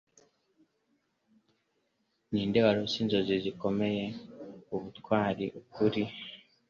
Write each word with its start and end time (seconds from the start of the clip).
Ninde 2.31 2.59
warose 2.65 2.95
inzozi 3.03 3.35
zikomeye, 3.43 4.05
ubutwari, 4.75 5.45
ukuri, 5.59 6.03